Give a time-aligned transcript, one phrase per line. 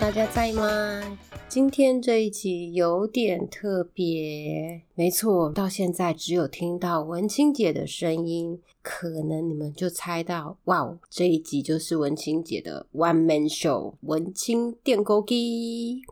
[0.00, 1.18] 大家在吗？
[1.48, 16.02] 今天这一集有点特别，没错，到现在只有听到文清姐的声音，可能你们就猜到，哇哦，这一集就是文清姐的 One Man Show，文清电钩机。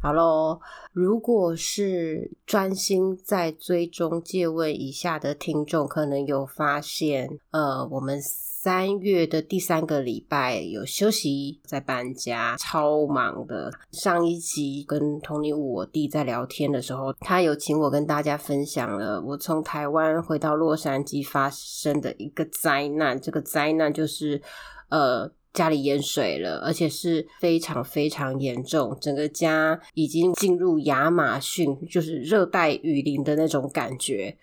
[0.00, 0.60] 好喽，
[0.92, 8.20] 如果是专心在追踪借问以下的听众，可能有发现，呃，我们
[8.60, 13.72] 三月的第三个礼拜有休息，在搬家，超忙的。
[13.92, 23.20] 上一集跟 Tony 我弟在聊天的时候，他有请我跟大家分享了我从台湾回到洛杉矶发生的一个灾难。
[23.20, 24.42] 这个灾难就是，
[24.88, 25.30] 呃。
[25.54, 34.36] 家里淹水了，而且是非常非常严重，整个家已经进入亚马逊，就是热带雨林的那种感觉，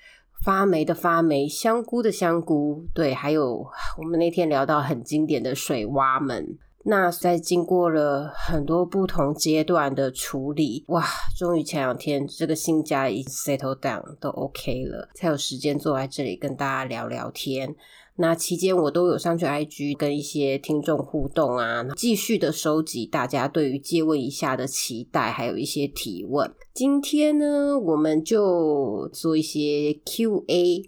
[0.43, 3.65] 发霉的发霉，香菇的香菇，对，还有
[3.97, 11.03] 我们那天聊到很经典的水蛙们，那在经过了很多不同阶段的处理，哇，
[11.35, 17.75] 终于前两天这个新家已 settle down 都 OK 了，才有时间坐在这里跟大家聊聊天。
[18.17, 26.53] 那期间我都有上去 IG 跟一些听众互动啊，继续的收集大家对于借问一下的期待，还有一些提问。
[26.73, 30.83] 今天呢，我们就做一些 Q&A。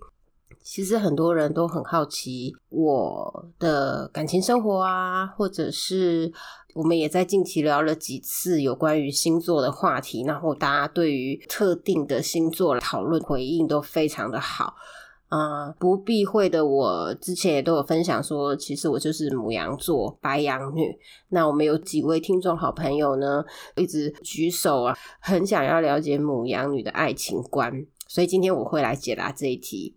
[0.63, 6.29] 其实很多人都很好奇我的感情生活啊，或者是
[6.75, 14.75] 我们也在近期聊了几次有关于星座的话题，然后大家对于特定的星座讨论回应都非常的好。
[15.29, 20.97] 啊，不避讳的，我之前也都有分享说，其实我就是母羊座白羊女。
[21.29, 23.43] 那我们有几位听众好朋友呢，
[23.75, 29.93] 一直举手啊，很想要了解母羊女的爱情观，所以今天我会来解答这一题。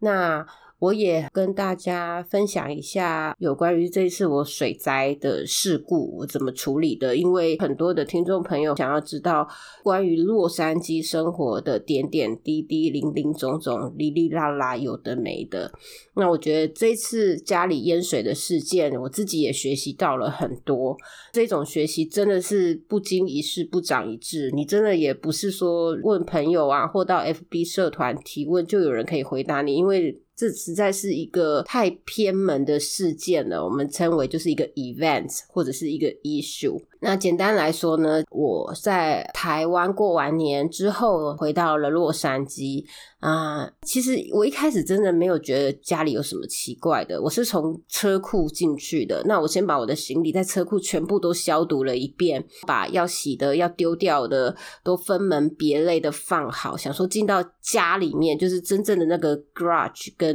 [0.00, 0.46] 那。
[0.80, 9.48] 我也跟大家分享一下有关于这次我水灾的事故我怎么处理的，因为很多的听众朋友想要知道
[9.82, 15.72] 关于洛杉矶生活的点点滴滴、零零总总、哩哩啦啦有的没的。
[16.14, 20.96] 那我觉得这次家里淹水的事件，我自己也学习到了很多。
[21.32, 30.22] 这种学习真的是不经一事不长一智，你真的也不是说问朋友啊，或到 FB 社团提问就有人可以回答你，因为。
[30.38, 36.80] 这实在是一个太偏门的事件了，我们称为就是一个 event 或者是一个 issue。
[37.00, 42.84] 那简单来说呢，我在台湾过完年之后回到了洛杉矶
[43.20, 43.70] 啊。
[43.82, 47.20] 其实我一开始真的没有觉得家里有什么奇怪的。
[47.22, 60.34] 我是从车库进去的，那我先把我的行李在车库全部都消毒了一遍，把要洗的、要丢掉的都分门别类的放好，想说进到家里面就是真正的那个 garage 跟。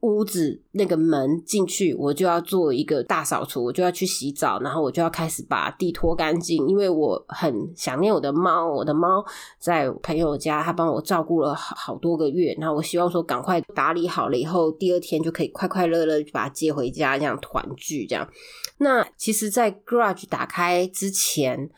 [0.00, 9.22] 屋子那个门进去，我就要做一个大扫除，我就要去洗澡，然后我就要开始把地拖干净，因为我很想念我的猫，我的猫
[9.58, 18.26] 在朋友家，他帮我照顾了好好多个月，然后我希望说赶快打理好了以后，第二天就可以快快乐乐把它接回家，这样团聚这样。
[18.78, 21.68] 那其实，在 garage 打开之前，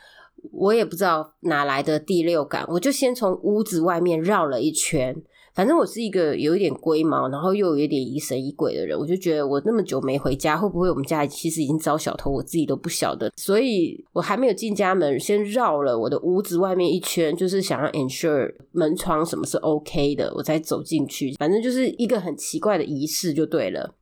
[0.53, 5.21] 我也不知道哪来的第六感，我就先从屋子外面绕了一圈。
[5.55, 13.31] 反正我是一个有一点龟毛，然后又有一点疑神疑鬼的人，我就觉得我那么久没回家，会不会我们家其实已经遭小偷，我自己都不晓得。
[13.37, 21.35] 所以我还没有进家门，先绕了我的屋子外面一圈，就是想要 ensure 门窗什么是 OK 的，我才走进去。
[21.35, 23.95] 反正就是一个很奇怪的仪式就对了。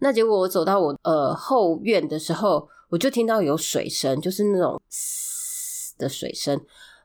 [0.00, 6.52] 那结果我走到我呃后院的时候，我就听到有水声，就是那种嘶的水声，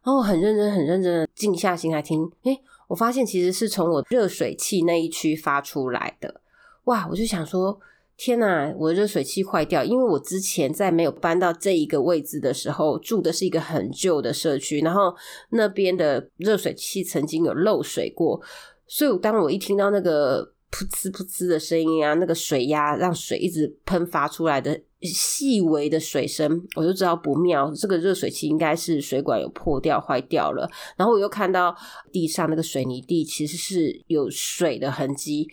[0.03, 2.59] 然后我很认真、很认真的静下心来听，诶。
[2.95, 6.39] 我发现其实是从我热水器那一区发出来的，
[6.85, 7.05] 哇！
[7.11, 7.77] 我就想说，
[8.15, 15.13] 天哪，我的热水器坏掉，因为我之前在没有搬到这一个位置的时候，住的是一个很旧的社区，然后
[15.49, 18.41] 那边的热水器曾经有漏水过，
[18.87, 24.79] 所以当我一听到那个噗呲噗呲的声音啊，那个水压让水一直喷发出来的。
[25.05, 27.72] 细微的水声，我就知道不妙。
[27.73, 30.69] 这个热水器应该是水管有破掉、坏掉了。
[30.97, 31.75] 然后我又看到
[32.11, 35.47] 地上那个水泥地其实是有水的痕迹。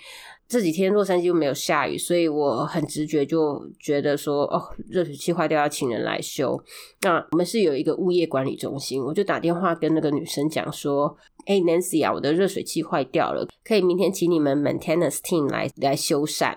[0.49, 6.63] 这几天洛杉矶又没有下雨，所以我很直觉就觉得说，哦，热水器坏掉要请人来修。
[7.01, 11.17] 那我们是有一个物业管理中心，我就打电话跟那个女生讲说，
[11.47, 16.55] 哎，Nancy 啊，我的热水器坏掉了，可以明天请你们 maintenance team 来来修缮。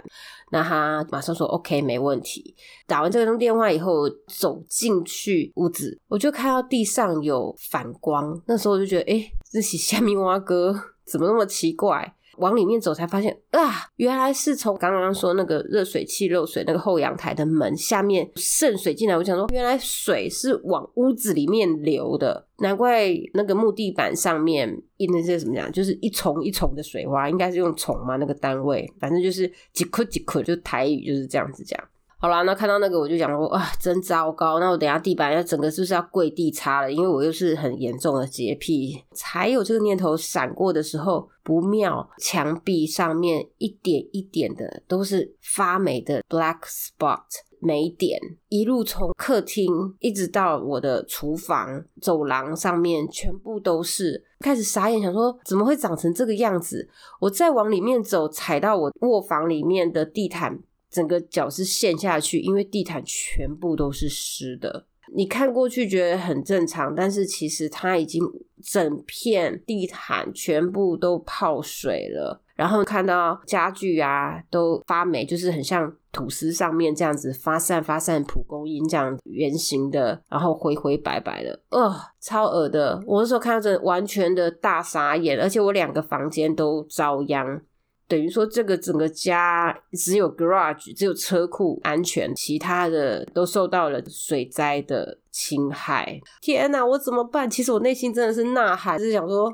[0.51, 2.55] 那他马上说 OK，没问题。
[2.87, 8.41] 打完这通电话以后，走进去屋子，我就看到地上有反光。
[8.45, 10.73] 那时候我就觉得，哎，这是虾米蛙哥
[11.05, 12.15] 怎么那么奇怪？
[12.37, 19.17] 往里面走才发现啊，原来是从刚刚说那个热水器漏水那个后阳台的门下面渗水进来。
[19.17, 31.79] 我想说，原来水是往屋子里面流的，难怪那个木地板上面印那些什么讲，就是一重一重的水花，应该是用重嘛那个单位，反正就是几颗几颗，就台语就是这样子讲。
[32.25, 34.59] 好啦，那看到那个我就讲说，啊，真糟糕！
[34.59, 36.91] 那我等下地板要整个是不是要跪地擦了？
[36.91, 47.21] 因为我又是很严重的洁癖，才有这个念头闪过的时候，不妙，墙壁上面一点一点的都是发霉的 black spot
[47.59, 48.19] 霉点，
[48.49, 54.25] 一路从客厅一直到我的厨房走廊上面，全部都是。
[54.39, 56.89] 开始傻眼，想说怎么会长成这个样子？
[57.19, 60.57] 我再往里面走，踩到我卧房里面的地毯。
[60.95, 64.87] 整个脚是陷下去，因为地毯全部都是湿的。
[65.13, 68.23] 你看过去觉得很正常，但是其实它已经
[68.63, 72.41] 整片地毯全部都泡水了。
[72.55, 83.03] 然后看到家具啊都发霉，就是很像吐司上面这样子发散发散蒲公英这样圆形的，然后灰灰白白的，呃，超恶的。
[83.05, 87.61] 我那时候看到这完全的大傻眼，而且我两个房间都遭殃。
[88.07, 96.21] 等于说，这个整个家只有 garage，只有车库安全，其他的都受到了水灾的侵害。
[96.39, 97.49] 天哪，我怎么办？
[97.49, 99.45] 其实我内心真的是呐喊，就是想说，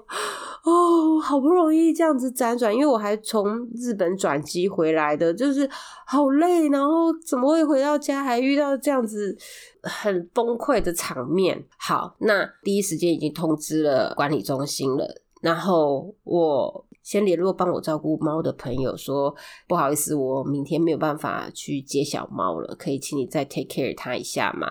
[0.65, 5.69] 哦，好不容易这样子辗转，因为我还从日本转机回来的，就是
[6.05, 9.37] 好累，然后怎么会回到家还遇到这样子
[9.83, 11.63] 很崩溃的场面？
[11.77, 16.85] 好，那第一时间已经通知了管理中心了，然后我。
[17.03, 19.35] 先联络帮我照顾猫的朋友，说
[19.67, 24.67] 不好意思，我明天没有办法去接小猫了，可以请你再 take care 它一下吗？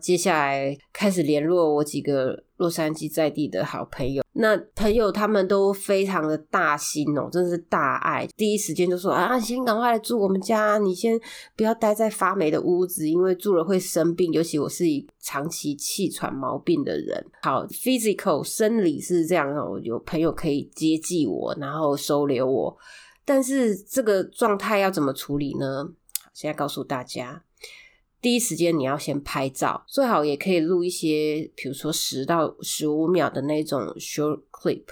[0.00, 4.23] 接下来开始联络我几个洛杉矶在地的好朋友。
[4.36, 11.18] 那朋友他们都非常的大心哦，真的是大爱，第一时间就说啊，先赶快来住我们家，你先
[11.56, 17.24] 不要待在发霉的屋子，因为住了会生病，尤其我是一长期气喘毛病的人。
[17.42, 22.76] 好，physical 生理是这样哦，有朋友可以接济我，然后收留我，
[23.24, 25.88] 但是这个状态要怎么处理呢？
[26.32, 27.44] 现在告诉大家。
[28.24, 34.84] 第一时间你要先拍照，最好也可以录一些，比如说十到十五秒的那种 short clip，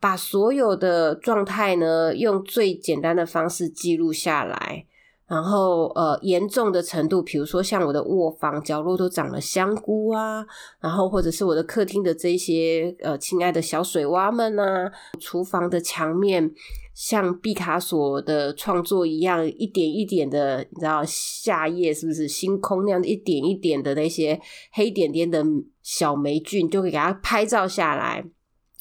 [0.00, 4.84] 把所有的状态呢用最简单的方式记录下来。
[5.30, 10.44] 然后呃，严重的程度，比如说像我的卧房角落都长了香菇啊，
[10.80, 14.90] 然后或者是我的客厅的这些呃亲爱的小水洼们啊，
[15.20, 16.52] 厨房的墙面。
[16.92, 24.38] 像毕卡索的创作一样，一点一点的，你知道夏夜是不是星空那样一点一点的那些
[24.72, 25.42] 黑点点的
[25.82, 28.26] 小霉菌，就可以给它拍照下来。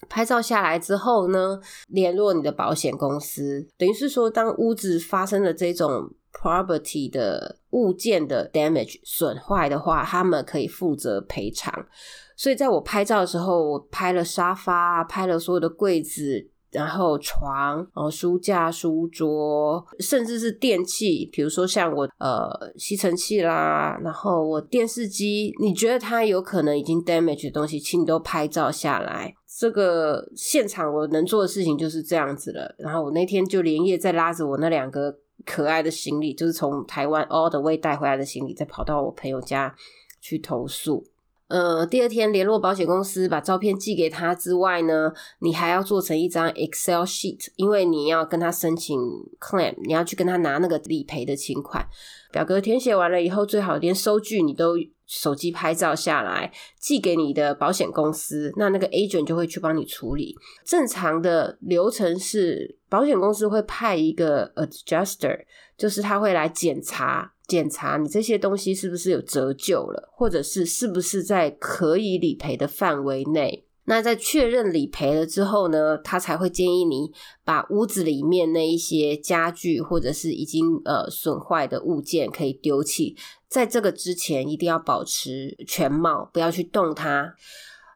[0.09, 11.73] 拍照下来之后呢，联络你的保险公司，等于是说，当屋子发生了这种 property 的物件的 damage 损坏的话，他们可以负责赔偿。
[12.35, 16.49] 所以在我拍照的时候，我拍了沙发，拍了所有的柜子。
[16.71, 29.33] 然后床，哦，书架、书桌，甚至是电器，比如说像我呃吸尘器啦，然后我电视机，你觉得它有可能已经 damage 的东西，请你都拍照下来。
[29.57, 32.76] 这个现场我能做的事情就是这样子了。
[32.78, 35.14] 然后我那天就连夜再拉着我那两个
[35.45, 39.76] 可爱的行李，就是从台湾 all the way 带回来的行李，再跑到我朋友家
[40.21, 41.04] 去投诉。
[41.49, 48.99] 呃，第二天联络保险公司，把照片寄给他之外呢，你还要做成一张 Excel sheet，因为你要跟他申请
[49.39, 51.87] claim，你要去跟他拿那个理赔的情款。
[52.31, 54.75] 表格，填写完了以后，最好连收据你都
[55.09, 60.35] 手机拍照下来，寄给你的保险公司，那那个 agent 就会去帮你处理。
[60.63, 67.33] 正常的流程是，保险公司会派一个 adjuster，就是他会来检查。
[67.47, 73.66] 检查你这些东西是不是有折旧了，或者是是不是在可以理赔的范围内？
[73.89, 77.11] 那在确认理赔了之后呢，他才会建议你
[77.43, 83.17] 把屋子里面那一些家具或者是已经呃损坏的物件可以丢弃。
[83.47, 87.33] 在这个之前，一定要保持全貌，不要去动它。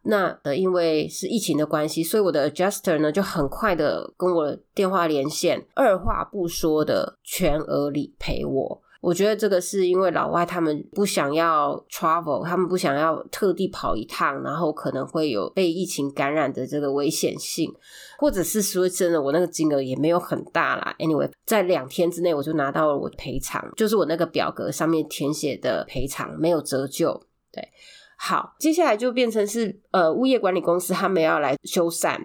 [0.05, 8.81] 那呃，因为是疫情的关系，所以我的 adjuster 呢就很快的跟我电话连线，二话不说的全额理赔我。
[9.03, 17.69] 我觉得这个是因为老外他们不想要 travel，他们不想要特地跑一趟，然后可能会有被疫情感染的这个危险性，
[18.17, 20.95] 或者是说真的，我那个金额也没有很大啦。
[20.99, 27.21] Anyway，在两天之内我就拿到了我赔偿，就是我那个表格上面填写的赔偿没有折旧。
[27.51, 27.61] 对，
[28.17, 32.17] 好，接下来就变成是呃物业管理公司他们要来修缮，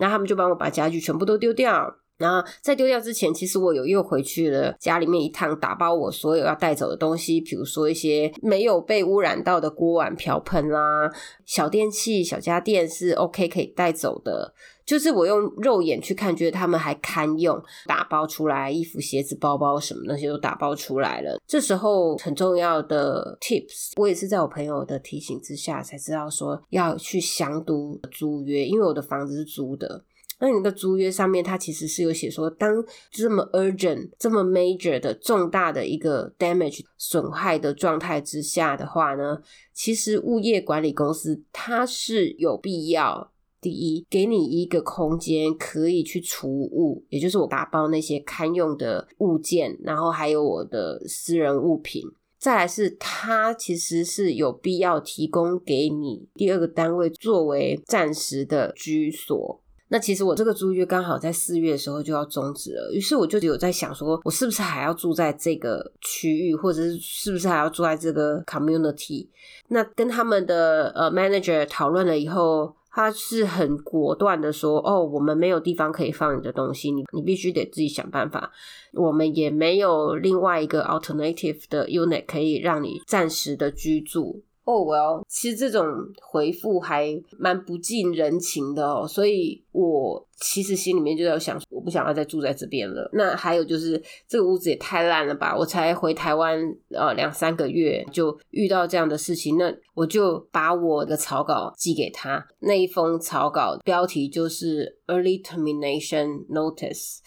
[0.00, 1.96] 那他们就帮我把家具全部都丢掉。
[2.18, 11.10] 然后在丢掉之前，其实我有又回去了家里面一趟，打包我所有要带走的东西，比如说一些没有被污染到的锅碗瓢盆啦、
[11.44, 14.54] 小电器、小家电是 OK 可以带走的。
[14.86, 21.36] 就是我用肉眼去看，觉得他们还堪用，打包出来，衣服、鞋子、包包什么那些都打包出来了。
[21.44, 30.04] 这时候很重要的 tips，我也是在我朋友的提醒之下才知道说要去详读租约，因为我的房子是租的。
[30.38, 39.38] 那你的租约上面，它其实是有写说，当这么 urgent、这么 major 的重大的一个 damage 损害的状态之下的话呢，
[39.72, 43.32] 其实物业管理公司它是有必要。
[43.58, 52.04] 第一，给你一个空间可以去储物，也就是我打包那些堪用的物件，然后还有我的私人物品。
[52.38, 59.60] 再来是，它其实是有必要提供给你第二个单位作为暂时的居所。
[59.88, 69.28] 那其实我这个租约刚好在四月的时候就要终止了，于是我就有在想，说我是不是还要住在这个区域，或者是是不是还要住在这个 community？
[69.68, 72.74] 那跟他们的呃 manager 讨论了以后。
[72.98, 78.50] 他是很果断的说：“哦，我们没有地方可以放你的东西，你你必须得自己想办法。
[78.94, 85.86] 我们也没有另外一个 alternative 的 unit 可以让你暂时的居住。”哦，well，其实这种
[86.20, 93.08] 回复还蛮不近人情的哦，所以我其实心里面就在想，我不想要再住在这边了。
[93.12, 95.56] 那还有就是这个屋子也太烂了吧！
[95.56, 102.44] 我才回台湾呃两三个月就遇到这样的事情，那我就把我的草稿寄给他。
[102.58, 107.18] 那一封草稿标题就是 Early Termination Notice。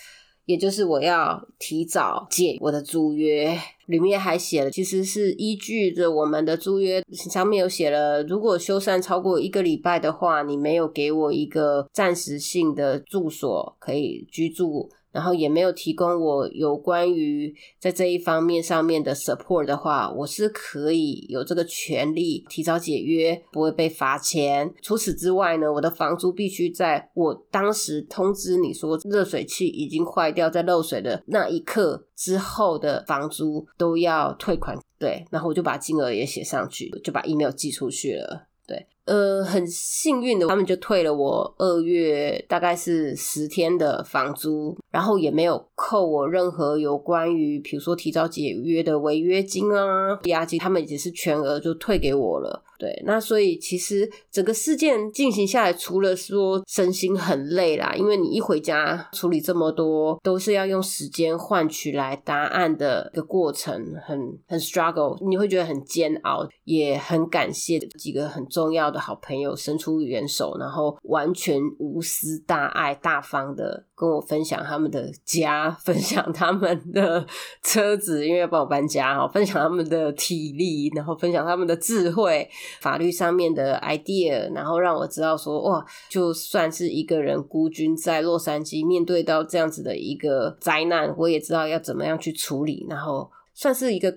[0.49, 14.89] 也就是我要提早解我的租约，里面还写了，其实是依据着我们的租约上面有写了，如果修缮超过一个礼拜的话，你没有给我一个暂时性的住所可以居住。
[15.11, 24.73] 然后也没有提供我有关于在这一方面上面的 support 的话，我是可以有这个权利提早解约，不会被罚钱。
[24.81, 34.77] 除此之外呢，我的房租必须在我当时通知你说热水器已经坏掉在漏水的那一刻之后的房租都要退款。
[34.99, 38.47] 对，然后我就把金额也写上去，就把 email 寄出去了。
[38.67, 38.85] 对。
[39.09, 52.63] 呃，很幸运的，他们就退了我二月大概是十天的房租，然后也没有扣我任何有关于，比如说提早解约的违约金啊、押金，他们已经是全额就退给我了。
[52.77, 63.73] 对，那所以其实整个事件进行下来，除了说身心很累啦，因为你一回家处理这么多，都是要用时间换取来答案的一个过程，
[64.05, 77.25] 很很 struggle，你会觉得很煎熬，也很感谢几个很重要的好朋友伸出援手，然后完全无私、大爱、大方的跟我分享他们的家，分享他们的
[77.63, 82.49] 车子，因为要帮我搬家哈，分享他们的体力，然后分享他们的智慧。
[82.79, 94.13] 法律上面的 idea，然后让我知道说，哇，就算是一个人孤军在洛杉矶，面对到这样子的一个灾难，我也知道要怎么样去处理，然后算是一个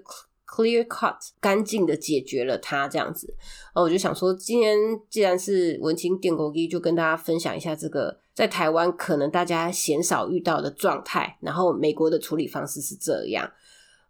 [0.52, 3.35] clear cut 干净的解决了它这样子。
[3.75, 4.78] 哦，我就想说，今天
[5.09, 13.50] 既然是文青电工机，就跟大家分享一下这个在台湾可能大家鲜少遇到的状态，然后美国的处理方式是这样。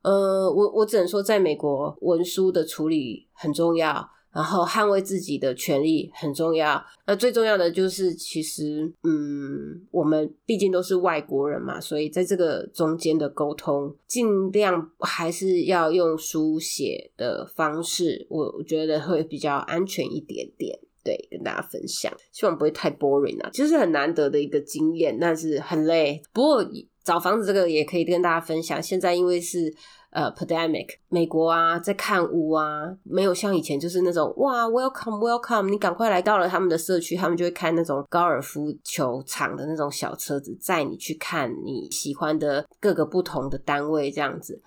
[0.02, 4.10] 呃，我我只能说，在美国文书的处理很重要。
[4.32, 6.82] 然后捍卫自己的权利很重要。
[7.06, 20.78] 那最重要的就是，其实，嗯，我们毕竟都是外国人嘛，所以在这个中间的沟通，尽量还是要用书写的方式，我我觉得会比较安全一点点。
[21.04, 23.50] 对，跟大家分享，希望不会太 boring 啊。
[23.52, 26.22] 其实很难得的一个经验，但是很累。
[26.32, 26.64] 不过
[27.04, 28.82] 找房子这个也可以跟大家分享。
[28.82, 29.74] 现在因为是。
[30.12, 44.60] 呃，pandemic，美国啊，在看屋啊，没有像以前就是那种哇，welcome welcome，你赶快来到了他们的社区，他们就会开那种高尔夫球场的那种小车子载你去看你喜欢的各个不同的单位这样子。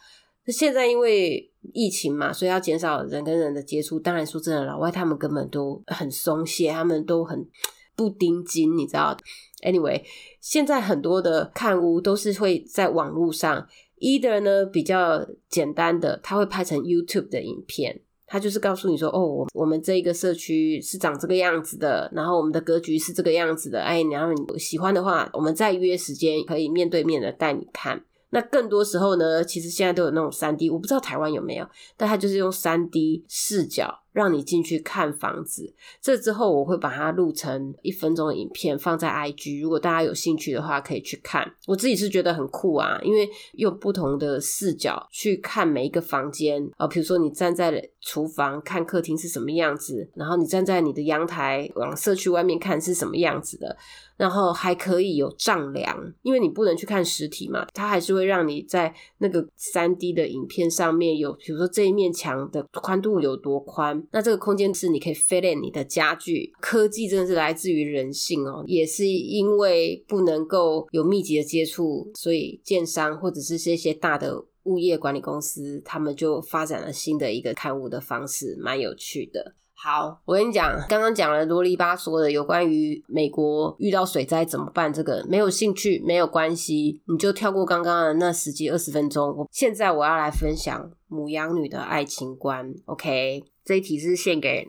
[0.46, 4.00] 那现在因为疫情嘛，所以要减少人跟人的接触。
[4.00, 7.48] 当然说真的，老外他们根本都很松懈，他们都很
[7.96, 9.16] 不盯紧，你知道
[9.64, 10.02] ？Anyway，
[10.42, 13.68] 现在很多的看屋都是会在网络上。
[14.05, 28.03] Either 呢比较简单的，他会拍成 YouTube 的影片，他就是告诉你说，哦，我我们这一个社区是长这个样子的，然后我们的格局是这个样子的，哎，然后你喜欢的话，我们再约时间可以面对面的带你看。
[28.29, 34.04] 那更多时候呢，其实现在都有那种三 D，我不知道台湾有没有，但他就是用三 D 视角。
[34.15, 35.72] 让你进去看房子。
[36.01, 41.45] 这之后我会把它录成一分钟的影片放在 IG，如果大家有兴趣的话可以去看。
[41.67, 53.75] 我自己是觉得很酷啊，因为用不同的视角去看每一个房间啊，比如说你站在厨房看客厅是什么样子，然后你站在你的阳台往社区外面看是什么样子的。
[54.17, 66.51] 然后还可以有丈量，因为你不能去看实体嘛，它还是会让你在那个三 D 的影片上面有，比如说这一面墙的宽度有多宽，那这个空间是你可以 fit in 你的家具。
[66.59, 79.53] 科技真的是来自于人性哦，也是因为不能够有密集的接触，所以建商或者是这些大的物业管理公司，他们就发展了新的一个看屋的方式，蛮有趣的。
[79.77, 89.35] 好，我跟你讲，刚刚讲了啰里吧嗦的有关于美国遇到水灾怎么办，这个没有兴趣没有关系，你就跳过刚刚的那十几二十分钟。
[89.38, 92.74] 我现在我要来分享母羊女的爱情观。
[92.85, 94.63] OK，这一题是献给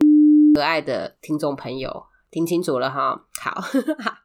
[0.55, 2.03] 可爱的听众朋友。
[2.29, 3.63] 听清楚了哈，好，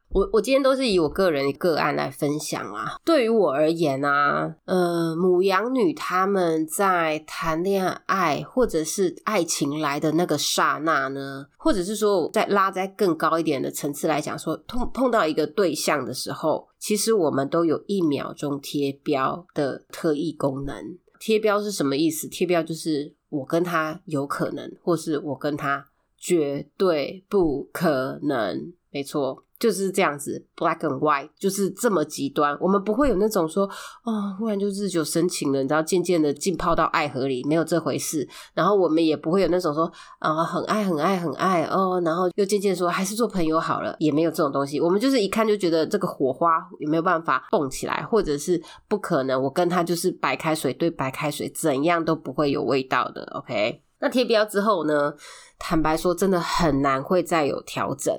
[0.09, 2.97] 我我今天都是以我个人个案来分享啊。
[3.05, 20.75] 对于我而言啊，呃，母羊女他们在谈恋爱或者是爱情来的那个刹那呢，或者是说在拉在更高一点的层次来讲，说碰碰到一个对象的时候，其实我们都有一秒钟贴标的特异功能。
[21.19, 22.27] 贴标是什么意思？
[22.27, 25.87] 贴标就是我跟他有可能，或是我跟他。
[26.25, 32.55] 绝对不可能，没错，就是这样子，black and white，就是这么极端。
[32.61, 33.65] 我们不会有那种说，
[34.03, 38.27] 哦，忽然就日久生情了，你知道，渐渐的浸泡到爱河里，没有这回事。
[38.53, 44.79] 然后我们也不会有那种说，啊，很爱很爱很爱哦，然后又渐渐说还是做朋友好了，也没有这种东西。
[44.79, 49.41] 我们就是一看就觉得这个火花有没有办法蹦起来，或者是不可能。
[49.41, 53.23] 我跟他就是白开水对白开水，怎样都不会有味道的。
[53.33, 53.81] OK。
[53.99, 55.13] 那贴标之后呢？
[55.57, 58.13] 坦白说，真的很难会再有调整。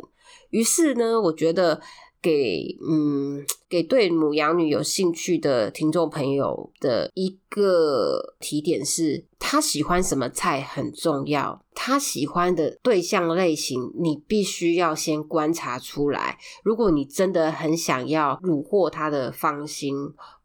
[0.54, 1.80] 于是呢，我觉得
[2.22, 11.60] 给嗯给对母羊女有兴趣的听众朋友的一个提点是，他喜欢什么菜很重要。
[11.74, 16.38] 他喜欢的对象类型，你必须要先观察出来。
[16.62, 19.96] 如果你真的很想要虏获他的芳心，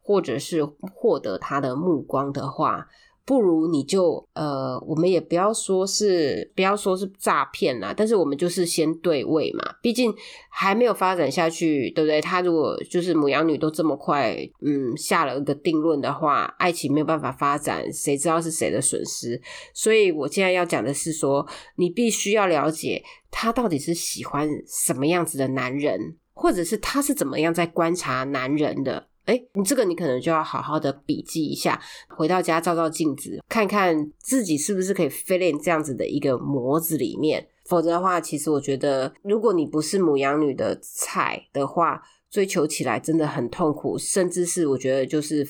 [0.02, 2.88] 或者是获得他的目光的话。
[3.24, 10.12] 不如你就呃，我们也不要说是不要说是诈骗啦，但是我们就是先对位嘛，毕竟
[10.48, 12.20] 还没有发展下去，对不对？
[12.20, 19.40] 他如果就是母羊女都这么快，嗯，下了一个定论的话，爱情没有办法发展，谁知道是谁的损失？
[19.72, 29.09] 所以我现在要讲的是说，你必须要了解他到底是喜欢什么样子的男人，或者是他是怎么样在观察男人的。
[29.30, 37.46] 哎，你这个你可能就要好好的笔记一下，回到家照照镜子，看看自己是不是可以 fit in 这样子的一个模子里面。
[37.64, 45.46] 否则的话，其实我觉得，如果你不是母羊女的菜的话，追求起来真的很痛苦，甚至是我觉得就是，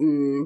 [0.00, 0.44] 嗯，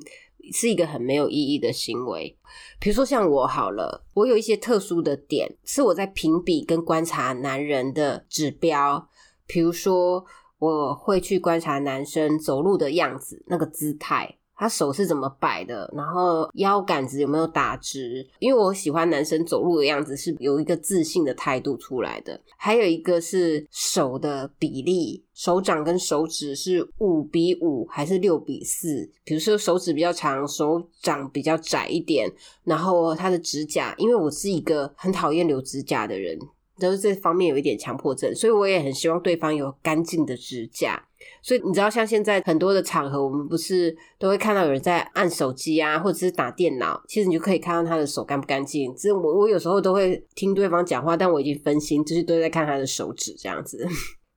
[0.53, 2.37] 是一个很没有意义的行为。
[2.79, 9.09] 比如说像我好了，我有一些特殊的点，是我在评比跟观察男人的指标，
[9.47, 10.27] 比如说。
[10.65, 22.41] 我会去观察男生走路的样子，那个姿态，他手是怎么摆的，然后腰杆子有没有打直，因为我喜欢男生走路的样子是有一个自信的态度出来的。
[22.57, 29.11] 还有一个是手的比例，手掌跟手指是五比五还是六比四？
[29.25, 32.31] 比如说手指比较长，手掌比较窄一点，
[32.63, 36.39] 然后他的指甲，因为我是一个很讨厌留指甲的人。
[36.81, 41.03] 都是这方面有一点强迫症，所以我也很希望对方有干净的指甲。
[41.43, 48.95] 所以你知道，像现在很多的场合，我们不是都会看到有人在按手机啊，或者是打电脑，其实你就可以看到他的手干不干净。
[48.95, 53.87] 这我我有时候都会听对方讲话，但我已经分心，就是都在看他的手指这样子。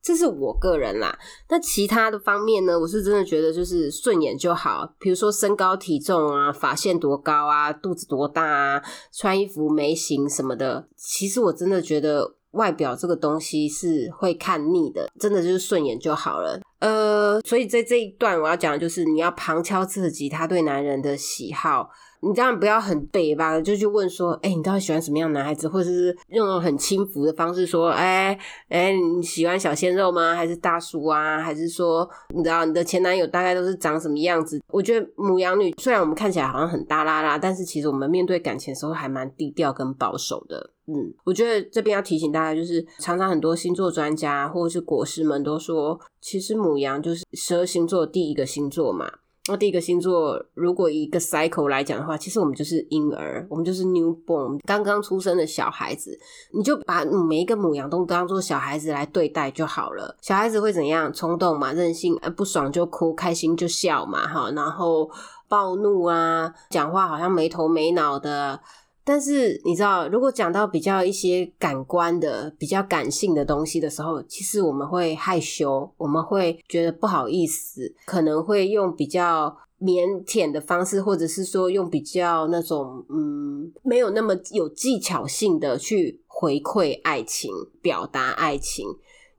[0.07, 1.19] 这是我个人啦。
[1.49, 4.89] 那其他的方面呢，我是真的觉得就是顺眼就好。
[4.97, 12.35] 比如说身高体重啊，发线多高啊，肚子多大啊，穿衣服眉形什么的，其实我真的觉得。
[12.51, 16.59] 外表这个东西是会看腻的，真的就是顺眼就好了。
[16.79, 21.89] 呃，所以在这一段我要讲的就是，你要旁敲侧击他对男人的喜好。
[22.21, 28.37] 你这样不要很北吧，就去问说，哎，你到底喜欢什么样男孩子，或者是用很轻浮的方式说，哎
[28.69, 30.35] 哎，你喜欢小鲜肉吗？
[30.35, 31.39] 还是大叔啊？
[31.41, 34.61] 还是说，你知道你的前男友大概都是长什么样子？
[34.69, 40.71] 我觉得母羊女虽然我们看起来好像很大拉拉，但是其实我们面对感情的时候还蛮低调跟保守的。
[40.87, 49.11] 嗯，我觉得这边要提醒大家，就是常常很多星座专家或者是国师们都说，其实母羊就是十二星座第一个星座嘛。
[49.49, 56.19] 那第一个星座，如果一个 cycle 来讲的话，其实我们就是婴儿，我们就是 newborn，刚刚出生的小孩子，
[56.51, 60.17] 你就把每一个母羊都当做小孩子来对待就好了。
[60.21, 61.11] 小孩子会怎样？
[61.13, 65.09] 冲动嘛，任性，呃，不爽就哭，开心就笑嘛，哈，然后
[65.47, 68.59] 暴怒啊，讲话好像没头没脑的。
[69.07, 87.49] 但是你知道，如果讲到比较一些感官的、比较感性的东西的时候，其实我们会害羞，我们会觉得不好意思，可能会用比较腼腆的方式，或者是说用比较那种嗯，没有那么有技巧性的去回馈爱情、
[87.81, 88.85] 表达爱情。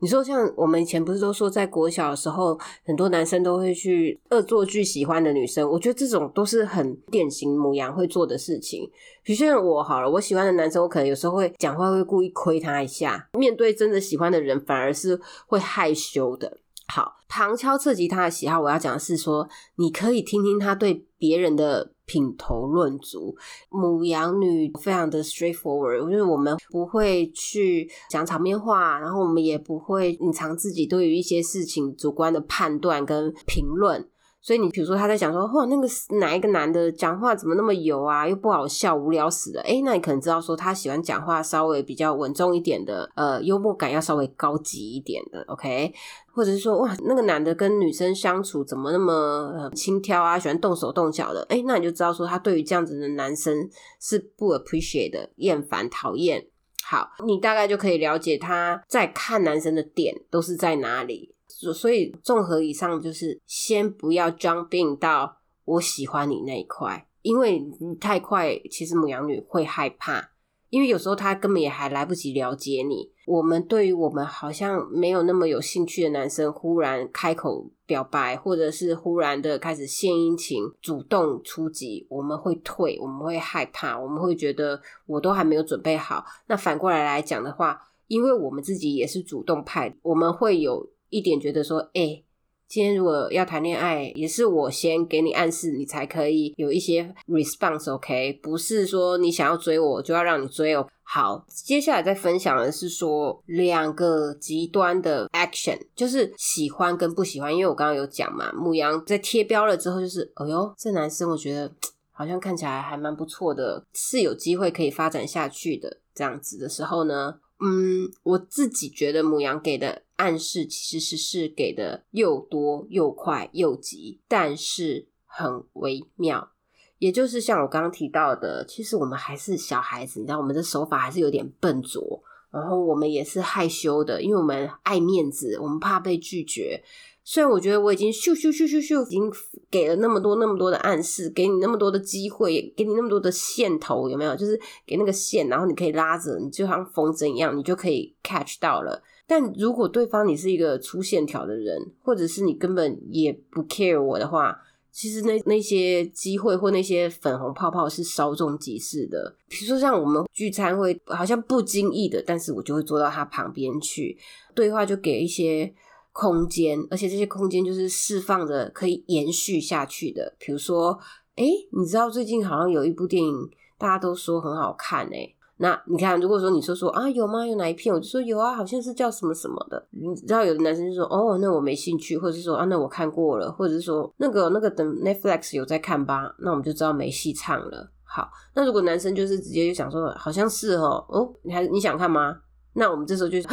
[0.01, 8.89] 你说像我们以前不是都说，在国小的时候，很多男生都会去恶作剧喜欢的女生，我觉得这种都是很典型母羊会做的事情。
[9.23, 16.59] 比如像我好了，我喜欢的男生，我可能有时候会讲话会故意亏他一下，面对真的喜欢的人，反而是会害羞的。
[16.87, 21.93] 好，旁敲侧击他的喜好，我要讲的是说，你可以听听他对别人的。
[22.09, 23.37] 品头论足，
[23.71, 34.09] 母羊女非常的 straightforward，就是我们不会去讲场面话，然后我们也不会隐藏自己对于一些事情主观的判断跟评论。
[34.49, 39.61] 所以你比如说他在讲说，哇，那个哪一个男的讲话怎么那么油啊，又不好笑，无聊死了。
[39.61, 45.93] 哎，那你可能知道说他喜欢讲话稍微比较稳重一点的，呃，幽默感要稍微高级一点的，OK？
[46.33, 51.45] 或者是说，哇，那个男的跟女生相处怎么那么呃轻佻啊，喜欢动手动脚的？
[51.51, 53.69] 哎，那你就知道说他对于这样子的男生
[54.01, 56.47] 是不 appreciate 的，厌烦、讨厌。
[56.83, 61.35] 好，你大概就可以了解他在看男生的点都是在哪里。
[61.59, 70.31] 所以，综合以上，就是先不要 jump in 到我喜欢你那一块，因为你太快，其实母羊女会害怕，
[70.71, 73.11] 因为有时候她根本也还来不及了解你。
[73.27, 86.25] 我们对于我们好像没有那么有兴趣的男生，忽然开口表白，或者是忽然的开始献殷勤、主动出击，我们会退，我们会害怕，我们会觉得我都还没有准备好。
[86.47, 90.89] 那反过来来讲的话，因为我们自己也是主动派，我们会有。
[91.11, 92.23] 一点觉得说，哎，
[92.69, 98.41] 今天如果要谈恋爱，也是我先给你暗示，你才可以有一些 response，OK？
[98.43, 100.87] 不是说你想要追我就要让你追哦。
[101.03, 107.51] 好，接下来再分享的是说两个极端的 action，就是喜欢跟不喜欢。
[107.51, 111.73] 因为我刚刚有讲嘛，母羊在贴标了之后，就是哎呦，这男生我觉得
[112.13, 117.37] 好像看起来还蛮不错的，是有机会可以发展下去的这样子的时候呢。
[117.61, 126.51] 嗯，我自己觉得母羊给的暗示其实是给的又多又快又急，但是很微妙。
[126.99, 136.83] 也就是像我刚刚提到的，其实我们还是小孩子，你知道，我们的手法还是有点笨拙，然后我们也是害羞的，因为我们爱面子，我们怕被拒绝。
[137.23, 139.33] 虽然我觉得我已经咻咻咻咻咻，已经
[139.71, 144.35] 给了那么多那么多的暗示，给你那么多的机会，给你那么多的线头，有没有？
[144.35, 149.01] 就是给那个线，然后你可以拉着，你就像风筝一样，你就可以 catch 到了。
[149.29, 154.59] 但如果对方你是一个粗线条的人，或者是你根本也不 care 我的话，
[154.91, 159.37] 其实那那些机会或那些粉红泡泡是稍纵即逝的。
[159.47, 164.19] 比如说像我们聚餐会，好像不经意的，但是我就会坐到他旁边去
[164.55, 165.73] 对话，就给一些。
[166.11, 170.35] 空间，而且这些空间就是释放着可以延续下去的。
[170.37, 170.99] 比如说，
[171.37, 175.33] 哎，你知道最近好像有一部电影，大家都说很好看哎。
[175.59, 177.47] 那你看，如果说你说说啊，有吗？
[177.47, 177.95] 有哪一片？
[177.95, 179.87] 我就说有啊，好像是叫什么什么的。
[179.91, 187.91] 你知道，有的男生就说哦，那我没兴趣，或者是说啊，那我看过了，或者是说那个那个等 Netflix 有在看吧，那我们就知道没戏唱了。
[188.05, 192.37] 好，那如果男生就是直接就想说，好像是哦，哦，你还你想看吗？
[192.75, 193.39] 那我们这时候就。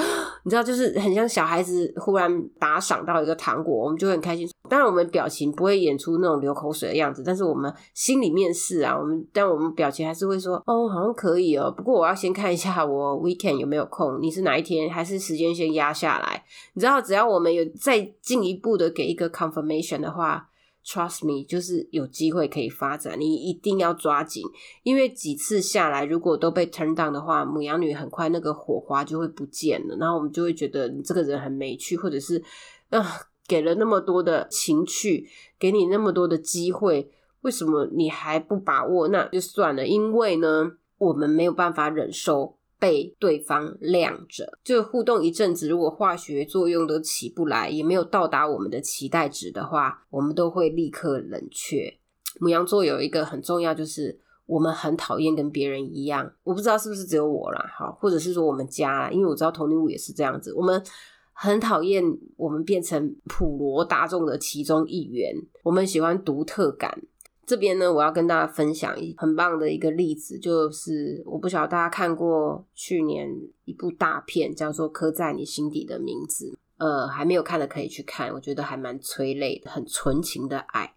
[0.46, 4.48] 你知道，就是很像小孩子忽然打赏到一个糖果，我们就会很开心。
[4.70, 11.74] 当然，我们表情不会演出那种流口水的样子，但是我们心里面是啊，我们但我们表情还是会说，哦，好像可以哦。
[11.76, 16.44] 不过我要先看一下我 weekend 有没有空，你是哪一天，还是时间先压下来？
[16.74, 20.48] 你知道，只要我们有再进一步的给一个 confirmation 的话。
[20.86, 24.44] Trust me，就是有机会可以发展，你一定要抓紧，
[24.84, 32.44] 因为几次下来，如果都被 turn down 的话，母羊女很快那个火花就会不见了，然后我们就会觉得你这个人很没趣，或者是
[32.90, 33.04] 啊，
[33.48, 37.10] 给了那么多的情趣，给你那么多的机会，
[37.42, 39.08] 为什么你还不把握？
[39.08, 42.55] 那就算了，因为呢，我们没有办法忍受。
[42.80, 51.98] 被对方晾着，就互动一阵子，如果化学作用都起不来，也没有到达我们的期待值的话，我们都会立刻冷却。
[52.40, 56.32] 母羊座有一个很重要，就是我们很讨厌跟别人一样。
[56.44, 60.84] 我不知道是不是只有我啦，好，或者是说我们家啦，因为我知道同龄物也是这样子，我们
[61.32, 62.04] 很讨厌
[62.36, 65.34] 我们变成普罗大众的其中一员。
[65.64, 67.02] 我们喜欢独特感。
[67.46, 73.30] 这边呢，我要跟大家分享一很棒的一个例子，就是我不晓得大家看过去年
[73.66, 76.46] 一部大片，叫做《刻在你心底的名字》。
[76.78, 80.94] 呃，还没有看的可以去看，我觉得还蛮催泪的，很纯情的爱。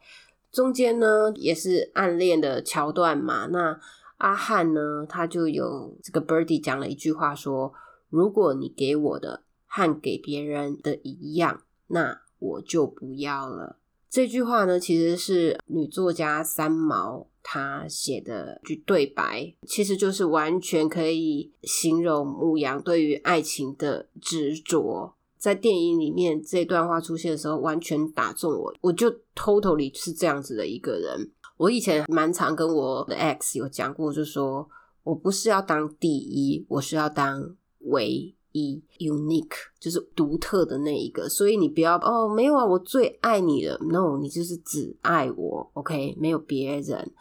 [0.50, 3.46] 中间呢也是暗恋的桥段嘛。
[3.46, 3.78] 那
[4.16, 7.72] 阿汉呢，他就有这个 Birdy 讲了一句话说
[8.08, 13.76] ：“如果你给我的和给别人的一样，那我就不要了。”
[14.10, 25.14] 这句话呢，其实是女作家三毛她写的句对白，其实就是完全可以形容牧羊对于爱情的执着。
[25.36, 28.74] 在电影里面这段话出现的时候，完全打中我。
[28.80, 31.30] 我就 totally 是这样子的一个人。
[31.56, 34.68] 我以前蛮常跟我的 ex 有讲过，就说
[35.04, 41.28] 我不是要当第一，我是要当唯一 unique，就是独特的那一个。
[41.28, 43.78] 所以你不要哦，没有啊，我最爱你了。
[43.82, 47.12] No，你就是只爱我，OK，没有别人。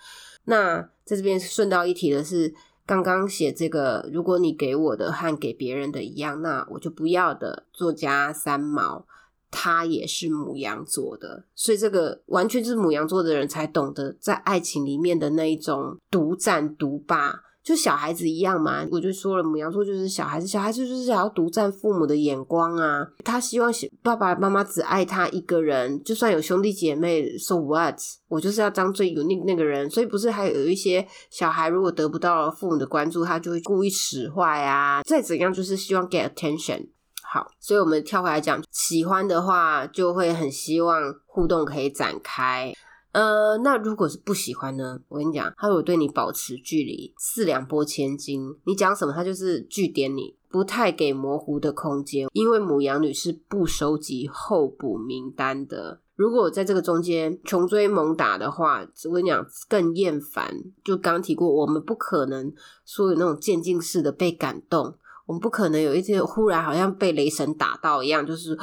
[0.46, 2.54] 那在这边顺道一提的是。
[2.88, 7.66] 刚刚写这个，如果你给我的和给别人的一样，那我就不要的。
[7.74, 9.06] 作家三毛，
[9.52, 17.42] 他也是母羊座的，所以这个完全就是母羊座的人才懂得在爱情里面的那一种独占独霸。
[17.68, 23.06] 就小孩子一样嘛，我就说了，母羊座就是小孩子，小孩子就是想要独占父母的眼光啊。
[23.26, 23.70] 他希望
[24.02, 28.00] 爸爸妈妈只爱他一个人，就算有兄弟姐妹，so what？
[28.30, 29.90] 我就是要当最有那那个人。
[29.90, 35.02] 所以不是还有一些小孩，如果得不到父母的关注，他就会故意使坏啊。
[35.04, 36.88] 再怎样，就是希望 get attention。
[37.22, 42.74] 好，所以我们跳回来讲，喜欢的话就会很希望互动可以展开。
[43.13, 45.00] 呃，那如果是不喜欢呢？
[45.08, 52.28] 我跟你讲，他如果对你保持距离，四两拨千斤，你讲什么，他就是据点你，不太给模糊的空间。
[52.34, 56.00] 因为母羊女是不收集候补名单的。
[56.15, 60.54] 如果在这个中间穷追猛打的话，我跟你讲更厌烦。
[60.84, 62.54] 就刚提过，我们不可能
[62.86, 68.56] 说有那种渐进式的被感动，我们不可能有一天忽然好像被雷神打到一样，就是。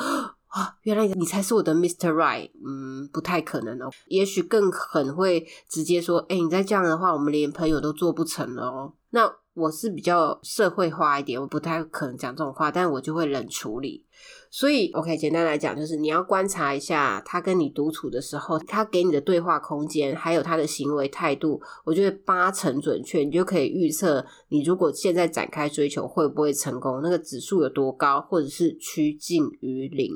[0.55, 2.13] 啊，原来你才是我的 Mr.
[2.13, 3.91] Right，嗯，不太可能哦。
[4.07, 8.93] 也许更狠会直接说，哎，你再这样的话，我们连朋友都做不成了哦。
[9.11, 14.05] 那我是比较社会化一点，我不太可能讲这种话，但我就会冷处理。
[14.49, 30.13] 所以，OK，简单来讲，就是你要观察一下他跟你独处的时候，他给你的对话空间，还有他的行为态度，我觉得八成准确，你就可以预测你如果现在展开追求会不会成功，那个指数有多高，或者是趋近于零。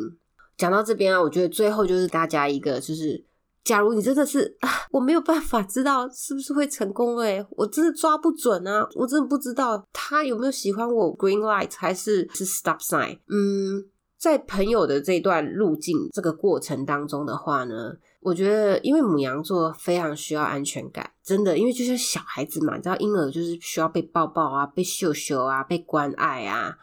[0.59, 3.25] 讲到这边啊，我觉得最后就是大家一个，就是
[3.65, 13.19] 假如你真的是啊，我没有办法知道是不是会成功诶，我真的抓不准啊，我真的不知道他有没有喜欢我，green light 还是是 stop sign。
[13.29, 13.87] 嗯，
[14.19, 26.79] 在朋友的这段路径这个过程当中的话呢，我觉得因为母羊座非常需要安全感，真的，因为就像小孩子嘛，你知道婴儿就是需要被抱抱啊，被秀秀啊，被关爱啊。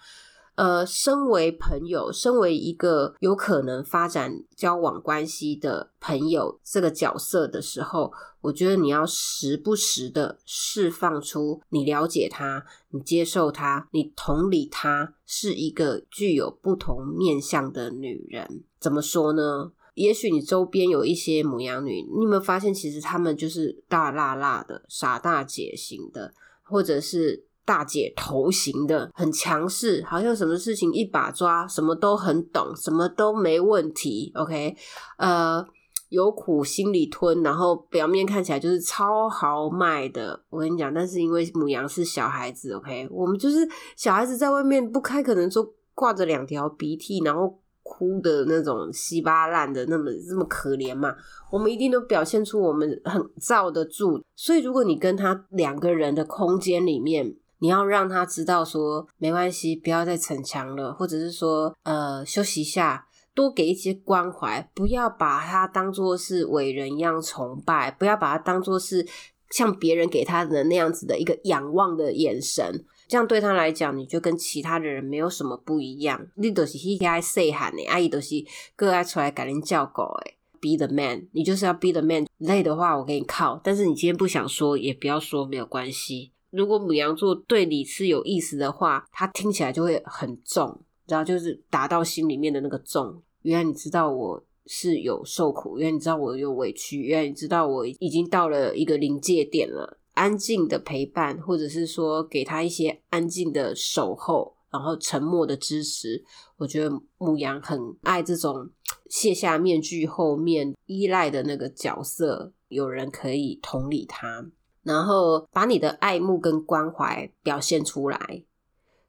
[0.56, 18.63] 呃，身为朋友，身为一个有可能发展交往关系的朋友这个角色的时候，我觉得你要时不时的释放出你了解他，你接受他，你同理他是一个具有不同面相的女人。
[18.80, 19.74] 怎么说呢？
[19.96, 27.44] 也许你周边有一些母羊女，你有没有发现，其实她们就是大辣辣的傻大姐型的，或者是。
[27.65, 34.32] 大姐头型的，很强势，好像什么事情一把抓，什么都很懂，什么都没问题。
[34.36, 34.78] OK，
[35.17, 35.65] 呃，
[36.10, 40.39] 有苦心里吞，然后表面看起来就是超豪迈的。
[40.49, 51.15] 我跟你讲，但是因为母羊是小孩子，OK，我们就是小孩子在外面不开，可能说挂着两条鼻涕，然后哭的那种稀巴烂的，那么这么可怜嘛。
[51.51, 54.23] 我们一定都表现出我们很罩得住。
[54.36, 69.06] 所以如果你跟他两个人的空间里面，你要让他知道说没关系，不要再逞强了，或者是说呃休息一下，多给一些关怀，不要把他当做是伟人一样崇拜，不要把他当做是
[69.50, 76.28] 像别人给他的那样子的一个仰望的眼神，这样对他来讲，你就跟其他的人没有什么不一样。
[76.36, 78.36] 你都是一爱细喊的，阿姨都是
[78.76, 82.26] 各爱出来赶紧叫狗诶 be the man，你就是要 be the man。
[82.38, 86.32] 累的话我给你靠，但是你今天不想说也不要说，没有关系。
[86.56, 93.22] 如果母羊座对你是有意思的话，它听起来就会很重，然后就是达到心里面的那个重。
[93.41, 100.00] 原来你知道我是有受苦，原来你知道我有委屈，原来你知道我已经到了一个临界点了。
[100.13, 106.24] 安静的陪伴，或者是说给他一些安静的守候，然后沉默的支持。
[106.56, 108.70] 我觉得母羊很爱这种
[109.10, 114.46] 卸下面具后面依赖的那个角色，有人可以同理他，
[114.86, 118.43] 然后把你的爱慕跟关怀表现出来。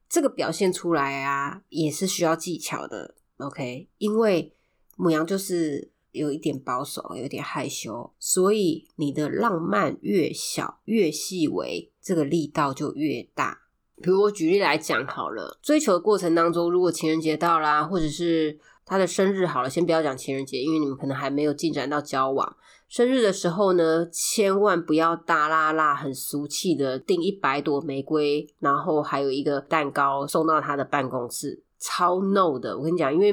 [0.09, 3.15] 这个表现出来啊，也是需要技巧的。
[3.39, 4.55] OK，因为
[4.97, 13.63] 母羊就是有一点保守，有点害羞，所以你的浪漫越小越细微，这个力道就越大。
[14.01, 22.57] 比如我举例来讲好了，追求的过程当中，如果情人节到啦，或者是他的生日好了，先不要讲情人节，因为你们可能还没有进展到交往。
[22.89, 32.77] 生日的时候呢，千万不要大拉拉、很俗气的订一百朵玫瑰，然后还有一个蛋糕送到他的办公室，超 no 的。
[32.77, 33.33] 我跟你讲，因为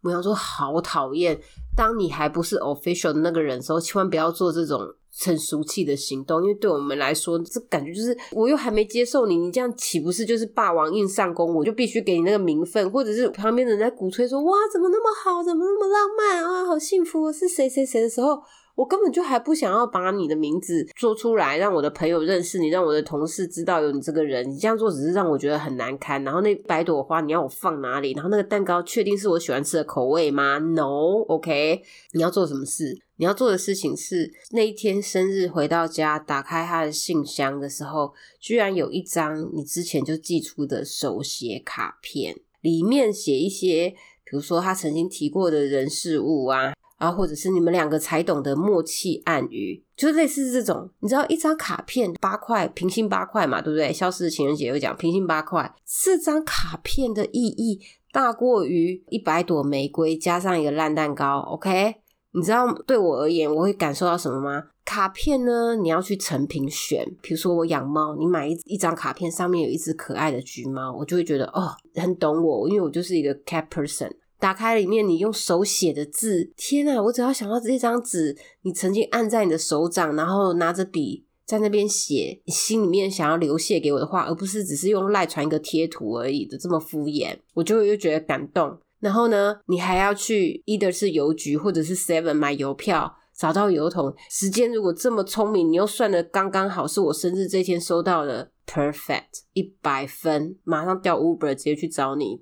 [0.00, 1.40] 母羊说好讨厌，
[1.76, 4.94] 当你还不是 official 的那个人时候，千万不要做这种。
[5.24, 11.54] 很俗气的行动，因为对我们来说，这感觉就是我又还没接受你，你这样岂不是就是霸王硬上弓？
[11.54, 18.42] 我就必须给你那个名分，或者是旁边人在鼓吹说哇，怎么那么好，怎么那么浪漫啊，好幸福，是谁谁谁的时候。
[18.74, 24.50] 我根本就还不想要把你的名字说出来，让我的朋友认识你，让我的同事知道有你这个人。
[24.50, 26.22] 你这样做只是让我觉得很难堪。
[26.24, 28.12] 然后那百朵花你要我放哪里？
[28.14, 31.82] 然后那个蛋糕确定是我喜欢吃的口味吗？No，OK。
[32.12, 32.98] 你要做什么事？
[33.16, 43.90] 你要做的事情是那一天生日回到家，打开他的信箱的时候，居然有一张你之前就寄出的手写卡片，里面写一些，
[44.24, 46.72] 比如说他曾经提过的人事物啊。
[46.98, 50.88] 然后或者是你们两个才懂得默契暗语，就是类似这种。
[51.00, 53.92] 你知道一张卡片八块，平心八块嘛，对不对？
[53.92, 57.80] 消失的情人节又讲平心八块，这张卡片的意义
[58.12, 61.40] 大过于一百朵玫瑰加上一个烂蛋糕。
[61.40, 61.96] OK，
[62.32, 64.62] 你知道对我而言，我会感受到什么吗？
[64.84, 67.04] 卡片呢，你要去成品选。
[67.22, 74.10] 比如说我养猫，你买一一张卡片，上面有一只可爱的橘猫，我就会觉得哦，很懂我，因为我就是一个 cat person。
[74.38, 77.02] 打开里面，你用手写的字，天啊！
[77.02, 88.78] 我只要想到这张纸，你曾经按在你的手掌，然后拿着笔在那边写，你心里面想要流泻给我的话，而不是只是用赖传一个贴图而已的这么敷衍，我就又觉得感动。
[89.00, 93.16] 然后呢，你还要去，either 是邮局或者是 Seven 买邮票。
[93.36, 102.40] 找到邮筒，时间如果这么聪明，你又算的刚刚好，是我生日这天收到的，perfect 一百分，马上调 Uber 直接去找你，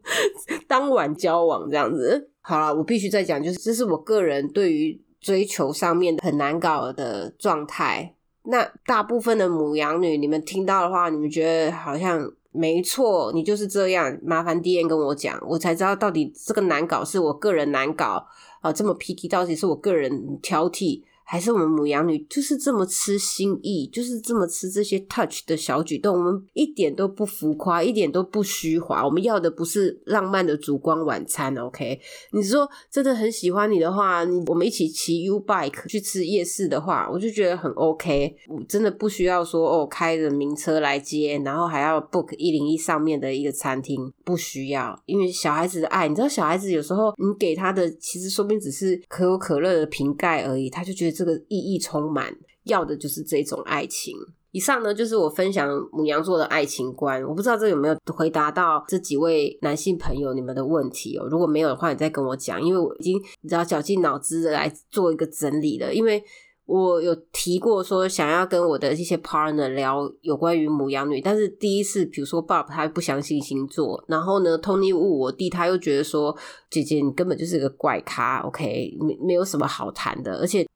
[0.66, 2.30] 当晚交往这样子。
[2.40, 8.14] 好了，我必须再讲，就是这是我个人对于追求上面很难搞的状态。
[8.44, 14.18] 那大部分的母羊女，你们听到的话，你们觉得好像没错，你就是这样。
[14.24, 18.26] 麻烦 D N 跟我讲，我才知道到底这个难搞是我个人难搞。
[18.60, 21.02] 啊，这么 picky 到底是我个人挑剔。
[21.32, 29.02] 还是我们母羊女就是这么吃心意，就是这么吃这些 touch 的小举动，我们一点都不浮夸，一点都不虚华。
[29.02, 31.98] 我们要的不是浪漫的烛光晚餐，OK？
[32.32, 38.36] 你说真的很喜欢你的话，你我们一起骑 U bike 去吃夜市的话，我就觉得很 OK。
[38.48, 45.02] 我真的不需要说哦，开着名车来接，然后还要 book 一零一上面的一个餐厅，不需要。
[45.06, 51.21] 因为小孩子的爱，你知道，小孩子有时候你给他的其实说不定只是可口可乐的瓶盖而已，他就觉得。
[51.22, 54.16] 这个意义充满，要的就是这种爱情。
[54.50, 57.22] 以上呢，就是我分享母羊座的爱情观。
[57.24, 61.26] 我不知道这有没有回答到这几位男性朋友你们的问题哦。
[61.30, 65.94] 如果没有的话，你再跟我讲，因为我已经你知道绞尽脑汁的来做一个整理了。
[65.94, 66.22] 因为
[66.66, 76.36] 我有提过说想要跟我的一些 partner 聊有关于母羊女，但是第一次，比如说 Bob 他不相信星座，然后呢，Tony Wu 我弟他又觉得说
[76.70, 80.68] 姐姐你根本就是个怪咖，OK，没没有什么好谈的，而且。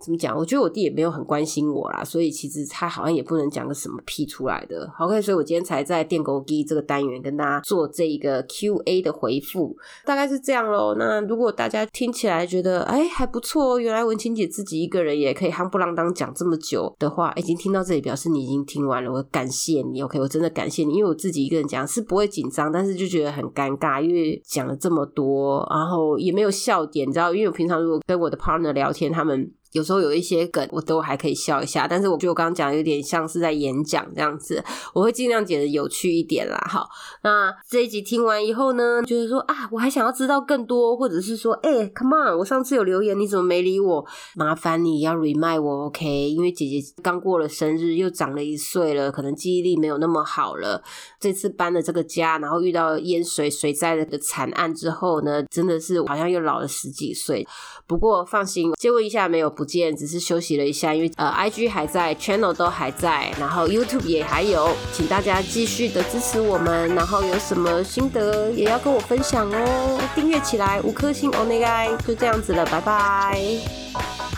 [0.00, 0.36] 怎么讲？
[0.36, 4.88] 我觉得我弟也没有很关心我啦，所以其实他好像也不能讲个什么屁出来的。
[5.00, 10.94] OK，所以我今天才在电狗机这个单元跟大家做这一个 Q&A 的回复，大概是这样喽。
[10.96, 20.00] 那如果大家听起来觉得哎还不错哦，原来文清姐自己一个人也可以夯不啷当讲这么久的话，已经听到这里，表示你已经听完了，我感谢你。
[20.02, 29.52] OK，我真的感谢你，因为我自己一个人讲是不会紧张，但是就觉得很尴尬，因为讲了这么多，然后也没有笑点，你知道，因为我平常如果跟我的 partner 聊天，他们。
[29.78, 34.62] 有时候有一些梗，我都还可以笑一下，但是我觉得我刚刚讲有点像是在演讲这样子，
[34.92, 36.58] 我会尽量剪的有趣一点啦。
[36.68, 36.88] 好，
[37.22, 44.04] 那这一集听完以后呢，觉得说啊，我还想要知道更多，或者是说，哎，Come on，我上次有留言，你怎么没理我？
[44.34, 46.30] 麻烦你要 remind 我，OK？
[46.30, 50.82] 因为姐姐刚过了生日，又长了一岁了，可能记忆力没有那么好了。
[51.20, 57.46] 这次搬了这个家，然后遇到淹水水灾的惨案之后呢，真的是好像又老了十几岁。
[57.86, 59.67] 不过放心，借问一下没有不。
[59.68, 74.37] 见，只是休息了一下，因为呃，IG 还在，Channel 都还在，然后 YouTube 也还有，请大家继续的支持我们，然后有什么心得也要跟我分享哦，订阅起来，五颗星 o n e g a 就这样子了，拜拜。